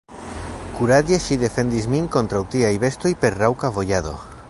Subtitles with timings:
[0.77, 4.21] Kuraĝe ŝi defendis min kontraŭ tiaj bestoj per raŭka bojado.